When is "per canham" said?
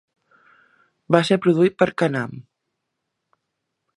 1.83-2.33